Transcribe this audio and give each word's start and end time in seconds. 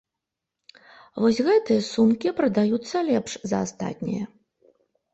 Вось 1.25 1.43
гэтыя 1.51 1.85
сумкі 1.93 2.35
прадаюцца 2.41 3.05
лепш 3.13 3.31
за 3.55 3.65
астатняе. 3.71 4.23